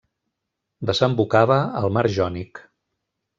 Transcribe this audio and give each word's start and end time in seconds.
Desembocava 0.89 1.59
al 1.83 1.93
mar 1.99 2.05
Jònic. 2.17 2.63